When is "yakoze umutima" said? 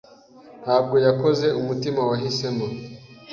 1.05-1.99